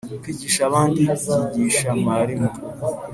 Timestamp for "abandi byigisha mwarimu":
0.69-2.49